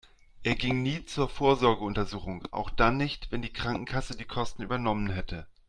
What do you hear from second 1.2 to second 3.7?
Vorsorgeuntersuchung, auch dann nicht, wenn die